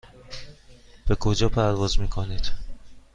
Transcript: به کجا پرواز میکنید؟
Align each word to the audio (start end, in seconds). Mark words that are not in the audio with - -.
به 1.07 1.15
کجا 1.15 1.49
پرواز 1.49 1.99
میکنید؟ 1.99 2.51